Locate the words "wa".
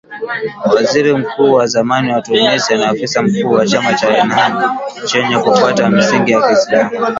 1.53-1.67, 2.13-2.21, 3.51-3.67